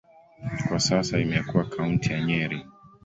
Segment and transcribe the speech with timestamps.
[0.67, 2.65] Kwa sasa imekuwa kaunti ya Nyeri.